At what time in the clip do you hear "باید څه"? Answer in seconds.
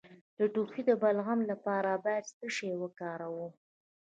2.05-2.47